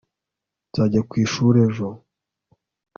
[0.69, 1.87] nzajya ku ishuri ejo